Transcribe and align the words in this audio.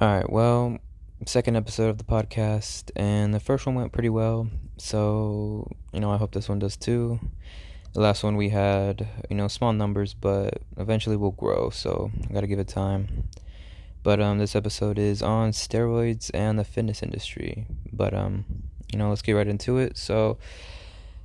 All 0.00 0.08
right, 0.08 0.30
well, 0.30 0.78
second 1.26 1.56
episode 1.56 1.90
of 1.90 1.98
the 1.98 2.04
podcast, 2.04 2.90
and 2.96 3.34
the 3.34 3.38
first 3.38 3.66
one 3.66 3.74
went 3.74 3.92
pretty 3.92 4.08
well. 4.08 4.48
So, 4.78 5.70
you 5.92 6.00
know, 6.00 6.10
I 6.10 6.16
hope 6.16 6.32
this 6.32 6.48
one 6.48 6.58
does 6.58 6.78
too. 6.78 7.20
The 7.92 8.00
last 8.00 8.24
one 8.24 8.36
we 8.36 8.48
had, 8.48 9.06
you 9.28 9.36
know, 9.36 9.46
small 9.46 9.74
numbers, 9.74 10.14
but 10.14 10.62
eventually 10.78 11.16
we'll 11.16 11.32
grow. 11.32 11.68
So 11.68 12.10
I 12.30 12.32
gotta 12.32 12.46
give 12.46 12.58
it 12.58 12.68
time. 12.68 13.28
But 14.02 14.22
um, 14.22 14.38
this 14.38 14.56
episode 14.56 14.98
is 14.98 15.20
on 15.20 15.50
steroids 15.50 16.30
and 16.32 16.58
the 16.58 16.64
fitness 16.64 17.02
industry. 17.02 17.66
But 17.92 18.14
um, 18.14 18.46
you 18.90 18.98
know, 18.98 19.10
let's 19.10 19.20
get 19.20 19.32
right 19.32 19.46
into 19.46 19.76
it. 19.76 19.98
So 19.98 20.38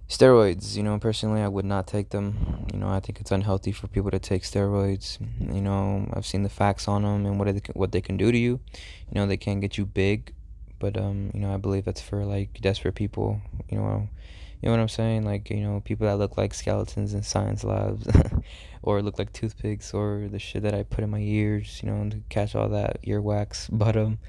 steroids 0.08 0.76
you 0.76 0.84
know 0.84 1.00
personally 1.00 1.42
i 1.42 1.48
would 1.48 1.66
not 1.66 1.88
take 1.88 2.10
them. 2.10 2.68
You 2.72 2.80
know 2.80 2.90
i 2.90 3.00
think 3.00 3.20
it's 3.20 3.32
unhealthy 3.32 3.72
for 3.72 3.88
people 3.88 4.12
to 4.12 4.20
take 4.20 4.44
steroids. 4.44 5.20
You 5.40 5.62
know 5.62 6.08
i've 6.14 6.26
seen 6.26 6.44
the 6.44 6.50
facts 6.50 6.88
on 6.88 7.02
them 7.02 7.26
and 7.26 7.40
what 7.40 7.52
they, 7.52 7.62
what 7.74 7.92
they 7.92 8.02
can 8.02 8.18
do 8.18 8.32
to 8.32 8.38
you. 8.38 8.60
You 9.10 9.16
know 9.16 9.26
they 9.26 9.38
can 9.38 9.60
get 9.60 9.78
you 9.78 9.86
big 9.86 10.34
but 10.78 10.98
um 10.98 11.32
you 11.34 11.40
know 11.40 11.54
i 11.54 11.58
believe 11.58 11.86
that's 11.86 12.02
for 12.02 12.24
like 12.26 12.62
desperate 12.62 12.96
people. 12.96 13.42
You 13.70 13.80
know 13.80 14.10
you 14.62 14.70
know 14.70 14.72
what 14.72 14.82
i'm 14.82 14.90
saying? 14.90 15.26
Like 15.26 15.50
you 15.50 15.62
know 15.62 15.82
people 15.82 16.06
that 16.08 16.18
look 16.18 16.38
like 16.38 16.54
skeletons 16.54 17.14
in 17.14 17.24
science 17.24 17.64
labs 17.64 18.08
or 18.84 19.02
look 19.02 19.18
like 19.18 19.34
toothpicks 19.34 19.94
or 19.94 20.28
the 20.32 20.40
shit 20.40 20.62
that 20.64 20.76
i 20.76 20.84
put 20.84 21.04
in 21.04 21.10
my 21.10 21.20
ears 21.20 21.82
you 21.84 21.90
know 21.90 22.10
to 22.10 22.22
catch 22.30 22.56
all 22.56 22.70
that 22.70 23.02
earwax. 23.04 23.70
But 23.72 23.98
um 23.98 24.20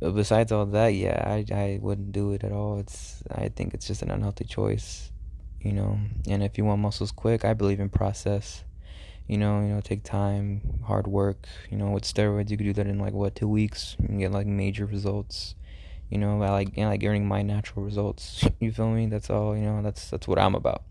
besides 0.00 0.52
all 0.52 0.66
that, 0.66 0.88
yeah, 0.88 1.22
I 1.26 1.44
I 1.52 1.78
wouldn't 1.80 2.12
do 2.12 2.32
it 2.32 2.44
at 2.44 2.52
all. 2.52 2.78
It's 2.78 3.22
I 3.30 3.48
think 3.48 3.74
it's 3.74 3.86
just 3.86 4.02
an 4.02 4.10
unhealthy 4.10 4.44
choice, 4.44 5.10
you 5.60 5.72
know. 5.72 5.98
And 6.28 6.42
if 6.42 6.58
you 6.58 6.64
want 6.64 6.80
muscles 6.82 7.12
quick, 7.12 7.44
I 7.44 7.54
believe 7.54 7.80
in 7.80 7.88
process. 7.88 8.64
You 9.26 9.38
know, 9.38 9.60
you 9.60 9.68
know, 9.68 9.80
take 9.80 10.04
time, 10.04 10.60
hard 10.86 11.06
work. 11.08 11.48
You 11.70 11.78
know, 11.78 11.90
with 11.90 12.04
steroids, 12.04 12.50
you 12.50 12.56
could 12.56 12.64
do 12.64 12.72
that 12.74 12.86
in 12.86 12.98
like 12.98 13.12
what 13.12 13.34
two 13.34 13.48
weeks 13.48 13.96
and 13.98 14.20
get 14.20 14.32
like 14.32 14.46
major 14.46 14.86
results. 14.86 15.54
You 16.10 16.18
know, 16.18 16.40
I 16.42 16.50
like 16.50 16.76
you 16.76 16.84
know, 16.84 16.90
like 16.90 17.02
earning 17.02 17.26
my 17.26 17.42
natural 17.42 17.84
results. 17.84 18.46
you 18.60 18.72
feel 18.72 18.90
me? 18.90 19.06
That's 19.06 19.30
all. 19.30 19.56
You 19.56 19.64
know, 19.64 19.82
that's 19.82 20.10
that's 20.10 20.28
what 20.28 20.38
I'm 20.38 20.54
about. 20.54 20.82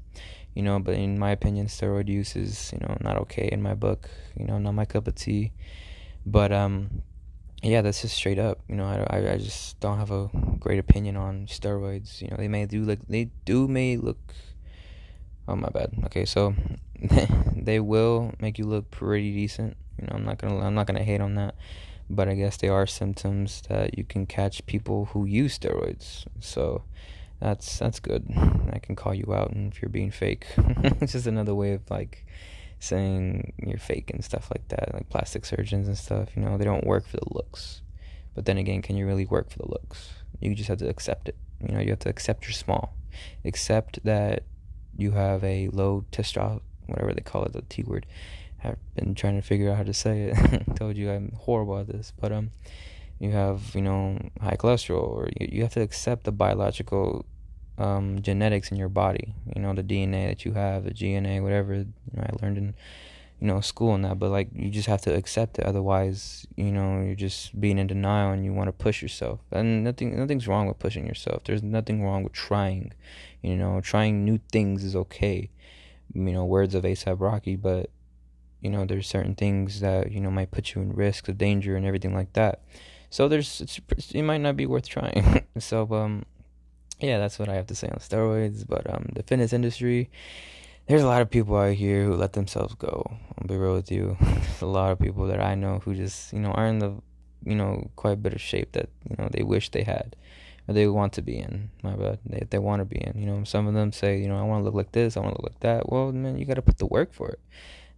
You 0.53 0.63
know, 0.63 0.79
but 0.79 0.95
in 0.95 1.19
my 1.19 1.31
opinion, 1.31 1.67
steroid 1.67 2.07
use 2.07 2.35
is 2.35 2.73
you 2.73 2.79
know 2.79 2.97
not 3.01 3.17
okay 3.19 3.49
in 3.51 3.61
my 3.61 3.75
book. 3.75 4.09
You 4.37 4.45
know, 4.45 4.57
not 4.57 4.73
my 4.73 4.85
cup 4.85 5.07
of 5.07 5.15
tea. 5.15 5.51
But 6.25 6.51
um, 6.51 7.03
yeah, 7.65 7.81
that's 7.81 8.01
just 8.01 8.15
straight 8.15 8.37
up. 8.37 8.59
You 8.67 8.75
know, 8.75 8.85
I, 8.85 9.33
I 9.33 9.37
just 9.37 9.79
don't 9.79 9.97
have 9.97 10.11
a 10.11 10.29
great 10.59 10.77
opinion 10.77 11.17
on 11.17 11.47
steroids. 11.47 12.21
You 12.21 12.29
know, 12.29 12.37
they 12.37 12.47
may 12.47 12.65
do 12.65 12.83
like 12.83 12.99
they 13.07 13.29
do 13.45 13.67
may 13.67 13.97
look. 13.97 14.19
Oh 15.47 15.55
my 15.55 15.69
bad. 15.69 15.93
Okay, 16.05 16.25
so 16.25 16.53
they 17.55 17.79
will 17.79 18.33
make 18.39 18.59
you 18.59 18.65
look 18.65 18.91
pretty 18.91 19.33
decent. 19.33 19.77
You 19.99 20.07
know, 20.07 20.13
I'm 20.15 20.25
not 20.25 20.37
gonna 20.37 20.59
I'm 20.59 20.75
not 20.75 20.85
gonna 20.85 21.03
hate 21.03 21.21
on 21.21 21.35
that, 21.35 21.55
but 22.09 22.29
I 22.29 22.35
guess 22.35 22.57
they 22.57 22.69
are 22.69 22.85
symptoms 22.85 23.63
that 23.67 23.97
you 23.97 24.03
can 24.03 24.27
catch 24.27 24.65
people 24.67 25.05
who 25.05 25.25
use 25.25 25.57
steroids. 25.57 26.25
So 26.39 26.83
that's 27.39 27.79
that's 27.79 27.99
good. 27.99 28.25
I 28.71 28.77
can 28.77 28.95
call 28.95 29.15
you 29.15 29.33
out, 29.33 29.51
and 29.51 29.73
if 29.73 29.81
you're 29.81 29.89
being 29.89 30.11
fake, 30.11 30.45
it's 30.57 31.13
just 31.13 31.25
another 31.27 31.55
way 31.55 31.73
of 31.73 31.89
like 31.89 32.25
saying 32.85 33.53
you're 33.57 33.77
fake 33.77 34.11
and 34.11 34.23
stuff 34.23 34.49
like 34.51 34.67
that, 34.69 34.93
like 34.93 35.09
plastic 35.09 35.45
surgeons 35.45 35.87
and 35.87 35.97
stuff, 35.97 36.29
you 36.35 36.41
know, 36.41 36.57
they 36.57 36.65
don't 36.65 36.85
work 36.85 37.07
for 37.07 37.17
the 37.17 37.33
looks. 37.33 37.81
But 38.35 38.45
then 38.45 38.57
again, 38.57 38.81
can 38.81 38.95
you 38.95 39.05
really 39.05 39.25
work 39.25 39.49
for 39.49 39.59
the 39.59 39.69
looks? 39.69 40.09
You 40.39 40.53
just 40.55 40.69
have 40.69 40.79
to 40.79 40.89
accept 40.89 41.29
it. 41.29 41.35
You 41.61 41.73
know, 41.73 41.79
you 41.79 41.89
have 41.89 41.99
to 41.99 42.09
accept 42.09 42.45
you're 42.45 42.53
small. 42.53 42.93
Accept 43.43 44.03
that 44.03 44.43
you 44.97 45.11
have 45.11 45.43
a 45.43 45.69
low 45.69 46.05
testosterone, 46.11 46.61
whatever 46.85 47.13
they 47.13 47.21
call 47.21 47.43
it, 47.45 47.53
the 47.53 47.61
T 47.63 47.83
word. 47.83 48.05
I've 48.63 48.77
been 48.95 49.15
trying 49.15 49.35
to 49.35 49.41
figure 49.41 49.71
out 49.71 49.77
how 49.77 49.83
to 49.83 49.93
say 49.93 50.33
it. 50.33 50.63
Told 50.75 50.97
you 50.97 51.11
I'm 51.11 51.31
horrible 51.37 51.77
at 51.79 51.87
this, 51.87 52.11
but 52.19 52.31
um, 52.31 52.51
you 53.19 53.31
have 53.31 53.73
you 53.75 53.81
know 53.81 54.19
high 54.41 54.57
cholesterol, 54.57 55.07
or 55.07 55.29
you, 55.39 55.47
you 55.51 55.61
have 55.63 55.73
to 55.73 55.81
accept 55.81 56.23
the 56.23 56.31
biological 56.31 57.25
um, 57.77 58.21
genetics 58.21 58.71
in 58.71 58.77
your 58.77 58.89
body. 58.89 59.33
You 59.55 59.61
know, 59.61 59.73
the 59.73 59.83
DNA 59.83 60.27
that 60.27 60.45
you 60.45 60.53
have, 60.53 60.85
the 60.85 60.91
GNA, 60.91 61.41
whatever 61.41 61.73
you 61.75 61.85
know, 62.13 62.23
I 62.23 62.43
learned 62.43 62.57
in 62.57 62.75
you 63.39 63.47
know 63.47 63.59
school 63.61 63.93
and 63.93 64.05
that. 64.05 64.19
But 64.19 64.31
like, 64.31 64.49
you 64.53 64.69
just 64.69 64.87
have 64.87 65.01
to 65.01 65.13
accept 65.13 65.59
it. 65.59 65.65
Otherwise, 65.65 66.47
you 66.55 66.71
know, 66.71 67.01
you're 67.01 67.15
just 67.15 67.59
being 67.59 67.77
in 67.77 67.87
denial 67.87 68.31
and 68.31 68.45
you 68.45 68.53
want 68.53 68.67
to 68.67 68.71
push 68.71 69.01
yourself. 69.01 69.39
And 69.51 69.83
nothing, 69.83 70.17
nothing's 70.17 70.47
wrong 70.47 70.67
with 70.67 70.79
pushing 70.79 71.05
yourself. 71.05 71.43
There's 71.43 71.63
nothing 71.63 72.03
wrong 72.03 72.23
with 72.23 72.33
trying. 72.33 72.93
You 73.41 73.55
know, 73.55 73.81
trying 73.81 74.25
new 74.25 74.39
things 74.51 74.83
is 74.83 74.95
okay. 74.95 75.49
You 76.13 76.21
know, 76.21 76.45
words 76.45 76.75
of 76.75 76.83
ASAP 76.83 77.19
Rocky, 77.19 77.55
but 77.55 77.89
you 78.61 78.69
know, 78.69 78.85
there's 78.85 79.07
certain 79.07 79.35
things 79.35 79.81
that 79.81 80.11
you 80.11 80.19
know 80.19 80.31
might 80.31 80.51
put 80.51 80.73
you 80.73 80.81
in 80.81 80.93
risk 80.93 81.27
of 81.27 81.37
danger 81.37 81.75
and 81.75 81.85
everything 81.85 82.13
like 82.13 82.33
that. 82.33 82.61
So 83.09 83.27
there's, 83.27 83.79
it 84.13 84.23
might 84.23 84.41
not 84.41 84.57
be 84.57 84.65
worth 84.65 84.89
trying. 84.89 85.45
so 85.59 85.87
um 85.93 86.25
yeah, 86.99 87.17
that's 87.17 87.37
what 87.37 87.49
I 87.49 87.55
have 87.55 87.67
to 87.67 87.75
say 87.75 87.87
on 87.87 87.99
steroids. 87.99 88.65
But 88.67 88.91
um, 88.91 89.09
the 89.13 89.23
fitness 89.23 89.53
industry, 89.53 90.09
there's 90.87 91.03
a 91.03 91.07
lot 91.07 91.21
of 91.21 91.29
people 91.29 91.55
out 91.57 91.73
here 91.73 92.05
who 92.05 92.15
let 92.15 92.33
themselves 92.33 92.75
go. 92.75 93.17
I'll 93.37 93.47
be 93.47 93.57
real 93.57 93.73
with 93.73 93.91
you. 93.91 94.17
There's 94.21 94.61
a 94.61 94.67
lot 94.67 94.91
of 94.91 94.99
people 94.99 95.27
that 95.27 95.41
I 95.41 95.55
know 95.55 95.79
who 95.79 95.93
just 95.93 96.31
you 96.31 96.39
know 96.39 96.51
are 96.51 96.67
in 96.67 96.79
the 96.79 96.93
you 97.43 97.55
know 97.55 97.89
quite 97.95 98.13
a 98.13 98.17
bit 98.17 98.33
of 98.33 98.41
shape 98.41 98.71
that 98.73 98.89
you 99.09 99.15
know 99.17 99.29
they 99.31 99.43
wish 99.43 99.69
they 99.69 99.83
had 99.83 100.15
or 100.67 100.73
they 100.73 100.87
want 100.87 101.13
to 101.13 101.21
be 101.21 101.37
in. 101.37 101.69
My 101.83 101.95
bad. 101.95 102.19
They 102.25 102.45
they 102.49 102.59
want 102.59 102.79
to 102.79 102.85
be 102.85 102.97
in. 102.97 103.19
You 103.19 103.25
know, 103.25 103.43
some 103.43 103.67
of 103.67 103.73
them 103.73 103.91
say 103.91 104.19
you 104.19 104.27
know 104.27 104.37
I 104.37 104.43
want 104.43 104.61
to 104.61 104.65
look 104.65 104.75
like 104.75 104.91
this. 104.93 105.17
I 105.17 105.19
want 105.19 105.35
to 105.35 105.41
look 105.41 105.51
like 105.51 105.61
that. 105.61 105.91
Well, 105.91 106.11
man, 106.11 106.37
you 106.37 106.45
got 106.45 106.55
to 106.55 106.61
put 106.61 106.77
the 106.77 106.85
work 106.85 107.13
for 107.13 107.29
it. 107.29 107.39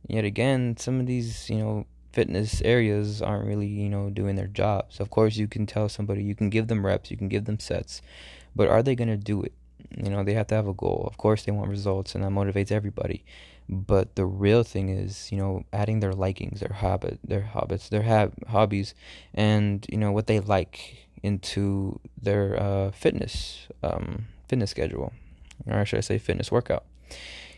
Yet 0.07 0.25
again, 0.25 0.77
some 0.77 0.99
of 0.99 1.05
these 1.05 1.49
you 1.49 1.57
know 1.57 1.85
fitness 2.13 2.61
areas 2.63 3.21
aren't 3.21 3.45
really 3.45 3.67
you 3.67 3.89
know 3.89 4.09
doing 4.09 4.35
their 4.35 4.47
jobs. 4.47 4.99
Of 4.99 5.09
course, 5.09 5.35
you 5.35 5.47
can 5.47 5.67
tell 5.67 5.87
somebody 5.87 6.23
you 6.23 6.35
can 6.35 6.49
give 6.49 6.67
them 6.67 6.85
reps, 6.85 7.11
you 7.11 7.17
can 7.17 7.27
give 7.27 7.45
them 7.45 7.59
sets 7.59 8.01
but 8.57 8.67
are 8.67 8.83
they 8.83 8.95
going 8.95 9.07
to 9.07 9.17
do 9.17 9.41
it? 9.43 9.53
You 9.95 10.09
know, 10.09 10.23
they 10.23 10.33
have 10.33 10.47
to 10.47 10.55
have 10.55 10.67
a 10.67 10.73
goal. 10.73 11.05
Of 11.07 11.17
course, 11.17 11.43
they 11.43 11.51
want 11.51 11.69
results, 11.69 12.15
and 12.15 12.23
that 12.23 12.31
motivates 12.31 12.71
everybody. 12.71 13.23
But 13.69 14.15
the 14.15 14.25
real 14.25 14.63
thing 14.63 14.89
is, 14.89 15.31
you 15.31 15.37
know, 15.37 15.63
adding 15.71 15.99
their 15.99 16.13
likings, 16.13 16.59
their 16.59 16.73
habit, 16.73 17.19
their 17.23 17.41
habits, 17.41 17.89
their 17.89 18.01
hab- 18.01 18.47
hobbies, 18.47 18.95
and 19.33 19.85
you 19.89 19.97
know 19.97 20.11
what 20.11 20.27
they 20.27 20.39
like 20.39 21.07
into 21.23 21.99
their 22.21 22.61
uh, 22.61 22.91
fitness 22.91 23.67
um, 23.83 24.25
fitness 24.49 24.71
schedule, 24.71 25.13
or 25.65 25.85
should 25.85 25.97
I 25.97 26.01
say, 26.01 26.17
fitness 26.17 26.51
workout 26.51 26.85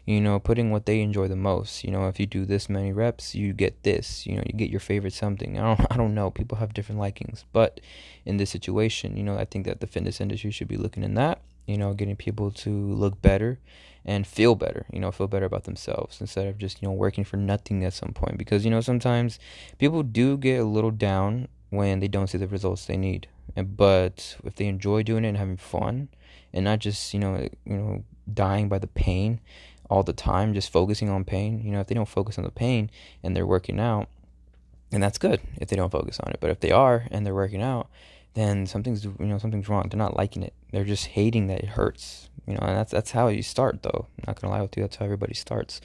you 0.06 0.22
know 0.22 0.40
putting 0.40 0.72
what 0.72 0.86
they 0.86 1.02
enjoy 1.02 1.28
the 1.28 1.36
most. 1.36 1.84
You 1.84 1.92
know 1.92 2.08
if 2.08 2.20
you 2.20 2.26
do 2.26 2.46
this 2.46 2.70
many 2.70 2.92
reps 2.92 3.36
you 3.36 3.54
get 3.54 3.84
this. 3.84 4.26
You 4.26 4.36
know 4.36 4.44
you 4.46 4.54
get 4.54 4.70
your 4.70 4.80
favorite 4.80 5.14
something. 5.14 5.60
I 5.60 5.76
don't 5.76 5.88
i 5.92 5.98
don't 5.98 6.16
know. 6.16 6.30
People 6.32 6.58
have 6.58 6.74
different 6.74 7.00
likings. 7.00 7.46
But 7.54 7.80
in 8.26 8.38
this 8.38 8.50
situation 8.50 9.18
you 9.18 9.24
know 9.24 9.38
i 9.38 9.46
think 9.46 9.66
that 9.66 9.80
the 9.80 9.88
fitness 9.88 10.22
industry 10.22 10.52
should 10.52 10.68
be 10.68 10.78
looking 10.78 11.04
in 11.04 11.16
that 11.16 11.42
you 11.66 11.78
know 11.78 11.94
getting 11.94 12.16
people 12.16 12.52
to 12.52 12.70
look 12.70 13.22
better 13.22 13.58
and 14.06 14.28
feel 14.28 14.56
better 14.56 14.86
you 14.92 15.00
know 15.00 15.12
feel 15.12 15.28
better 15.28 15.46
about 15.46 15.64
themselves 15.64 16.22
instead 16.22 16.48
of 16.48 16.58
just 16.58 16.82
you 16.82 16.88
know 16.88 16.94
working 16.94 17.24
for 17.24 17.38
nothing 17.38 17.84
at 17.84 17.94
some 17.94 18.14
point. 18.14 18.38
Because 18.38 18.66
you 18.66 18.72
know 18.72 18.82
sometimes 18.82 19.40
people 19.78 20.04
do 20.04 20.38
get 20.38 20.60
a 20.60 20.64
little 20.64 20.92
down 20.92 21.48
when 21.70 22.00
they 22.00 22.08
don't 22.08 22.28
see 22.28 22.38
the 22.38 22.48
results 22.48 22.86
they 22.86 22.98
need. 22.98 23.28
But 23.56 24.38
if 24.44 24.56
they 24.56 24.68
enjoy 24.68 25.04
doing 25.04 25.26
it 25.26 25.30
and 25.30 25.38
having 25.38 25.58
fun 25.58 26.10
and 26.54 26.66
not 26.66 26.80
just 26.80 27.14
you 27.14 27.20
know 27.20 27.50
you 27.66 27.78
know 27.78 28.04
dying 28.32 28.70
by 28.70 28.80
the 28.80 28.88
pain 28.88 29.40
all 29.90 30.04
the 30.04 30.14
time, 30.14 30.54
just 30.54 30.72
focusing 30.72 31.10
on 31.10 31.26
pain. 31.26 31.62
You 31.64 31.72
know, 31.72 31.80
if 31.80 31.88
they 31.88 31.96
don't 31.96 32.08
focus 32.08 32.38
on 32.38 32.44
the 32.44 32.52
pain 32.52 32.90
and 33.24 33.36
they're 33.36 33.46
working 33.46 33.80
out, 33.80 34.08
and 34.92 35.04
that's 35.04 35.18
good 35.18 35.42
if 35.58 35.70
they 35.70 35.76
don't 35.76 35.92
focus 35.92 36.20
on 36.20 36.32
it. 36.32 36.40
But 36.40 36.50
if 36.50 36.60
they 36.60 36.72
are 36.72 37.06
and 37.12 37.26
they're 37.26 37.36
working 37.36 37.62
out, 37.62 37.90
then 38.34 38.66
something's 38.66 39.04
you 39.06 39.14
know 39.20 39.38
something's 39.38 39.70
wrong. 39.70 39.88
They're 39.90 39.98
not 39.98 40.18
liking 40.18 40.44
it. 40.44 40.54
They're 40.72 40.86
just 40.86 41.08
hating 41.08 41.48
that 41.48 41.60
it 41.60 41.70
hurts. 41.70 42.30
You 42.46 42.54
know, 42.54 42.62
and 42.62 42.78
that's 42.78 42.92
that's 42.92 43.12
how 43.12 43.28
you 43.28 43.44
start 43.44 43.84
though. 43.84 44.08
I'm 44.20 44.24
not 44.28 44.42
gonna 44.42 44.54
lie 44.54 44.62
with 44.62 44.76
you, 44.78 44.84
that's 44.84 44.96
how 44.98 45.06
everybody 45.06 45.34
starts. 45.34 45.82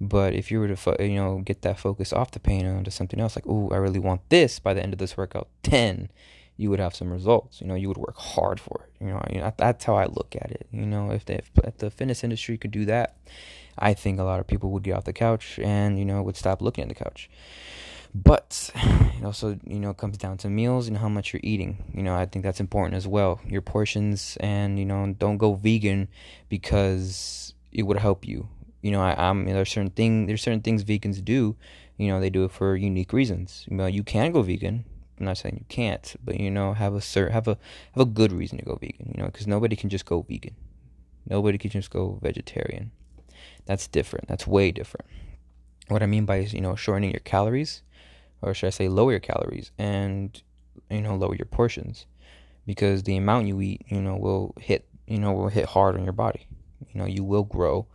But 0.00 0.32
if 0.32 0.50
you 0.50 0.60
were 0.60 0.68
to 0.68 0.76
fo- 0.76 0.96
you 0.98 1.16
know 1.16 1.38
get 1.38 1.62
that 1.62 1.78
focus 1.78 2.12
off 2.12 2.30
the 2.30 2.40
pain 2.40 2.66
onto 2.66 2.90
something 2.90 3.20
else, 3.20 3.36
like 3.36 3.46
oh, 3.46 3.70
I 3.70 3.76
really 3.76 4.00
want 4.00 4.28
this 4.28 4.58
by 4.58 4.74
the 4.74 4.82
end 4.82 4.92
of 4.92 4.98
this 4.98 5.16
workout, 5.16 5.48
then 5.62 6.08
you 6.60 6.68
would 6.68 6.78
have 6.78 6.94
some 6.94 7.10
results. 7.10 7.60
You 7.60 7.66
know, 7.66 7.74
you 7.74 7.88
would 7.88 7.96
work 7.96 8.18
hard 8.18 8.60
for 8.60 8.84
it. 8.84 9.04
You 9.04 9.10
know, 9.10 9.24
you 9.30 9.40
know 9.40 9.52
that's 9.56 9.84
how 9.84 9.94
I 9.94 10.04
look 10.04 10.36
at 10.38 10.50
it. 10.50 10.66
You 10.70 10.84
know, 10.84 11.10
if, 11.10 11.28
if 11.30 11.50
if 11.64 11.78
the 11.78 11.90
fitness 11.90 12.22
industry 12.22 12.58
could 12.58 12.70
do 12.70 12.84
that, 12.84 13.16
I 13.78 13.94
think 13.94 14.20
a 14.20 14.24
lot 14.24 14.40
of 14.40 14.46
people 14.46 14.70
would 14.72 14.82
get 14.82 14.92
off 14.92 15.04
the 15.04 15.14
couch 15.14 15.58
and 15.58 15.98
you 15.98 16.04
know 16.04 16.22
would 16.22 16.36
stop 16.36 16.60
looking 16.60 16.82
at 16.82 16.88
the 16.88 16.94
couch. 16.94 17.30
But 18.14 18.70
it 18.74 19.24
also 19.24 19.58
you 19.66 19.80
know 19.80 19.94
comes 19.94 20.18
down 20.18 20.36
to 20.38 20.50
meals 20.50 20.86
and 20.86 20.98
how 20.98 21.08
much 21.08 21.32
you're 21.32 21.40
eating. 21.42 21.82
You 21.94 22.02
know, 22.02 22.14
I 22.14 22.26
think 22.26 22.44
that's 22.44 22.60
important 22.60 22.94
as 22.94 23.08
well. 23.08 23.40
Your 23.46 23.62
portions 23.62 24.36
and 24.40 24.78
you 24.78 24.84
know 24.84 25.14
don't 25.18 25.38
go 25.38 25.54
vegan 25.54 26.08
because 26.50 27.54
it 27.72 27.84
would 27.84 27.98
help 27.98 28.28
you. 28.28 28.48
You 28.82 28.90
know, 28.90 29.00
I, 29.00 29.32
know, 29.32 29.52
there's 29.52 29.72
certain 29.72 29.90
thing 29.90 30.26
there's 30.26 30.42
certain 30.42 30.60
things 30.60 30.84
vegans 30.84 31.24
do. 31.24 31.56
You 31.96 32.08
know, 32.08 32.20
they 32.20 32.30
do 32.30 32.44
it 32.44 32.50
for 32.50 32.76
unique 32.76 33.12
reasons. 33.14 33.66
You 33.70 33.76
know, 33.76 33.86
you 33.86 34.02
can 34.02 34.32
go 34.32 34.42
vegan 34.42 34.84
I'm 35.20 35.26
not 35.26 35.38
saying 35.38 35.56
you 35.58 35.66
can't, 35.68 36.16
but 36.24 36.40
you 36.40 36.50
know, 36.50 36.72
have 36.72 36.94
a 36.94 36.98
cert, 36.98 37.30
have 37.30 37.46
a 37.46 37.58
have 37.92 38.02
a 38.02 38.06
good 38.06 38.32
reason 38.32 38.58
to 38.58 38.64
go 38.64 38.76
vegan. 38.76 39.12
You 39.14 39.22
know, 39.22 39.26
because 39.26 39.46
nobody 39.46 39.76
can 39.76 39.90
just 39.90 40.06
go 40.06 40.22
vegan. 40.22 40.56
Nobody 41.28 41.58
can 41.58 41.70
just 41.70 41.90
go 41.90 42.18
vegetarian. 42.22 42.90
That's 43.66 43.86
different. 43.86 44.28
That's 44.28 44.46
way 44.46 44.72
different. 44.72 45.06
What 45.88 46.02
I 46.02 46.06
mean 46.06 46.24
by 46.24 46.38
you 46.38 46.60
know 46.60 46.74
shortening 46.74 47.10
your 47.10 47.20
calories, 47.20 47.82
or 48.40 48.54
should 48.54 48.68
I 48.68 48.70
say 48.70 48.88
lower 48.88 49.10
your 49.10 49.20
calories, 49.20 49.70
and 49.78 50.42
you 50.90 51.02
know 51.02 51.14
lower 51.14 51.34
your 51.34 51.46
portions 51.46 52.06
because 52.66 53.04
the 53.04 53.16
amount 53.16 53.46
you 53.46 53.60
eat 53.60 53.82
you 53.88 54.00
know 54.00 54.16
will 54.16 54.54
hit 54.60 54.86
you 55.06 55.18
know 55.18 55.32
will 55.32 55.48
hit 55.48 55.66
hard 55.66 55.96
on 55.96 56.04
your 56.04 56.12
body 56.12 56.46
you 56.92 57.00
know 57.00 57.06
you 57.06 57.24
will 57.24 57.44
grow 57.44 57.86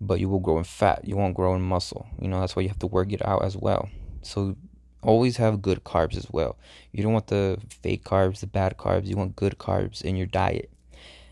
but 0.00 0.20
you 0.20 0.28
will 0.28 0.40
grow 0.40 0.58
in 0.58 0.64
fat 0.64 1.00
you 1.04 1.16
won't 1.16 1.34
grow 1.34 1.54
in 1.54 1.62
muscle 1.62 2.06
you 2.20 2.28
know 2.28 2.40
that's 2.40 2.56
why 2.56 2.62
you 2.62 2.68
have 2.68 2.78
to 2.78 2.86
work 2.86 3.12
it 3.12 3.24
out 3.26 3.44
as 3.44 3.56
well 3.56 3.88
so 4.22 4.56
always 5.02 5.36
have 5.36 5.62
good 5.62 5.84
carbs 5.84 6.16
as 6.16 6.26
well. 6.30 6.56
You 6.92 7.02
don't 7.02 7.12
want 7.12 7.28
the 7.28 7.58
fake 7.82 8.04
carbs 8.04 8.40
the 8.40 8.46
bad 8.46 8.76
carbs. 8.76 9.06
You 9.06 9.16
want 9.16 9.36
good 9.36 9.58
carbs 9.58 10.02
in 10.02 10.16
your 10.16 10.26
diet. 10.26 10.70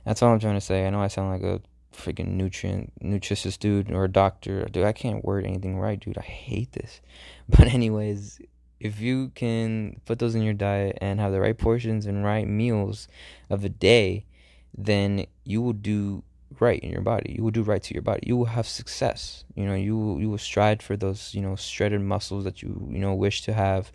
That's 0.05 0.23
all 0.23 0.33
i'm 0.33 0.41
trying 0.41 0.55
to 0.55 0.61
say. 0.61 0.87
I 0.87 0.91
know 0.91 1.01
i 1.01 1.09
sound 1.09 1.31
like 1.31 1.43
a 1.43 1.61
freaking 1.95 2.33
nutrient 2.33 2.93
nutritious 3.01 3.57
dude 3.57 3.91
or 3.91 4.05
a 4.05 4.13
doctor. 4.13 4.65
Dude 4.67 4.85
i 4.85 4.93
can't 4.93 5.25
word 5.25 5.45
anything 5.45 5.79
right 5.79 5.99
dude. 5.99 6.19
I 6.19 6.23
hate 6.23 6.73
this. 6.73 7.01
But 7.49 7.69
anyways 7.69 8.41
if 8.79 9.01
you 9.01 9.31
can 9.35 10.01
put 10.05 10.19
those 10.19 10.35
in 10.35 10.43
your 10.43 10.55
diet 10.55 10.99
and 11.01 11.19
have 11.19 11.33
the 11.33 11.41
right 11.41 11.57
portions 11.57 12.07
and 12.07 12.25
right 12.25 12.47
meals 12.47 13.09
of 13.49 13.65
a 13.65 13.69
day 13.69 14.27
then 14.77 15.27
you 15.45 15.63
will 15.63 15.73
do 15.73 16.23
right 16.60 16.81
in 16.81 16.90
your 16.90 17.02
body. 17.02 17.34
You 17.37 17.44
will 17.44 17.50
do 17.50 17.62
right 17.62 17.82
to 17.82 17.94
your 17.94 18.02
body. 18.02 18.22
You 18.26 18.37
will 18.37 18.46
have 18.46 18.66
success. 18.66 19.44
You 19.54 19.66
know, 19.66 19.75
you 19.75 19.96
will, 19.96 20.20
you 20.20 20.31
will 20.31 20.38
strive 20.38 20.81
for 20.81 20.96
those, 20.96 21.34
you 21.34 21.43
know, 21.43 21.56
shredded 21.56 22.00
muscles 22.00 22.44
that 22.44 22.62
you, 22.62 22.88
you 22.90 22.98
know, 22.98 23.14
wish 23.14 23.43
to 23.43 23.52
have 23.52 23.90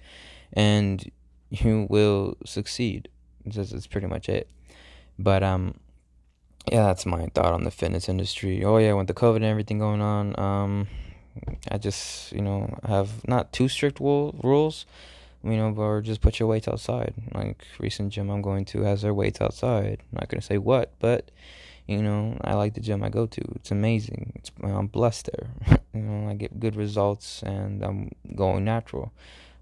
and 0.53 1.09
you 1.49 1.87
will 1.89 2.37
succeed. 2.45 3.09
That's, 3.45 3.71
that's 3.71 3.87
pretty 3.87 4.07
much 4.07 4.29
it. 4.29 4.49
But 5.17 5.43
um 5.43 5.75
yeah, 6.71 6.85
that's 6.85 7.07
my 7.07 7.25
thought 7.33 7.53
on 7.53 7.63
the 7.63 7.71
fitness 7.71 8.07
industry. 8.07 8.63
Oh 8.63 8.77
yeah, 8.77 8.93
with 8.93 9.07
the 9.07 9.13
COVID 9.13 9.37
and 9.37 9.45
everything 9.45 9.79
going 9.79 10.01
on, 10.01 10.39
um 10.39 10.87
I 11.71 11.77
just, 11.77 12.31
you 12.33 12.41
know, 12.41 12.77
have 12.85 13.27
not 13.27 13.53
too 13.53 13.69
strict 13.69 13.99
rules, 13.99 14.85
you 15.43 15.55
know, 15.55 15.73
or 15.75 16.01
just 16.01 16.21
put 16.21 16.39
your 16.39 16.49
weights 16.49 16.67
outside. 16.67 17.13
Like 17.33 17.65
recent 17.79 18.13
gym 18.13 18.29
I'm 18.29 18.41
going 18.41 18.65
to 18.65 18.81
has 18.83 19.01
their 19.01 19.13
weights 19.13 19.41
outside. 19.41 19.99
I'm 20.11 20.19
not 20.19 20.29
gonna 20.29 20.41
say 20.41 20.57
what, 20.57 20.93
but 20.99 21.31
you 21.91 22.01
know, 22.01 22.37
I 22.41 22.53
like 22.53 22.73
the 22.73 22.81
gym 22.81 23.03
I 23.03 23.09
go 23.09 23.25
to. 23.25 23.41
It's 23.55 23.71
amazing. 23.71 24.33
It's 24.35 24.51
I'm 24.63 24.87
blessed 24.87 25.29
there. 25.31 25.79
you 25.93 26.01
know, 26.01 26.29
I 26.29 26.33
get 26.33 26.59
good 26.59 26.75
results 26.75 27.43
and 27.43 27.83
I'm 27.83 28.11
going 28.35 28.63
natural. 28.63 29.11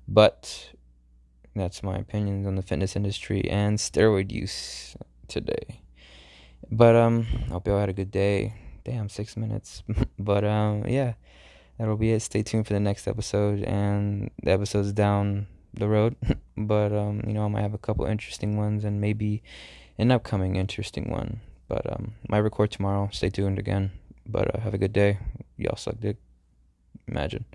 But 0.08 0.72
that's 1.56 1.84
my 1.84 1.98
opinions 1.98 2.48
on 2.48 2.56
the 2.56 2.62
fitness 2.62 2.96
industry 2.96 3.50
and 3.50 3.78
steroid 3.78 4.31
use 4.31 4.96
today. 5.28 5.81
But 6.72 6.96
um, 6.96 7.28
I 7.48 7.54
hope 7.54 7.68
y'all 7.68 7.80
had 7.80 7.90
a 7.90 7.94
good 7.94 8.12
day. 8.12 8.54
Damn, 8.84 9.10
six 9.10 9.36
minutes. 9.36 9.84
but 10.20 10.44
um, 10.44 10.86
yeah, 10.88 11.14
that'll 11.78 11.98
be 11.98 12.12
it. 12.12 12.22
Stay 12.22 12.44
tuned 12.44 12.68
for 12.68 12.74
the 12.74 12.80
next 12.80 13.08
episode, 13.08 13.64
and 13.64 14.30
the 14.44 14.52
episode's 14.52 14.94
down 14.94 15.48
the 15.74 15.88
road. 15.88 16.16
but 16.58 16.94
um, 16.94 17.24
you 17.25 17.34
know, 17.34 17.46
I 17.46 17.48
might 17.48 17.62
have 17.62 17.74
a 17.74 17.80
couple 17.80 18.06
interesting 18.06 18.58
ones, 18.58 18.84
and 18.84 19.02
maybe 19.02 19.42
an 19.98 20.12
upcoming 20.12 20.56
interesting 20.56 21.10
one. 21.10 21.42
But 21.69 21.89
um, 21.94 22.16
might 22.27 22.39
record 22.39 22.71
tomorrow. 22.71 23.10
Stay 23.13 23.30
tuned 23.30 23.60
again. 23.60 23.92
But 24.25 24.54
uh, 24.54 24.60
have 24.60 24.74
a 24.74 24.77
good 24.77 24.92
day. 24.92 25.19
Y'all 25.56 25.77
suck 25.77 26.00
dick. 26.01 26.18
Imagine. 27.07 27.45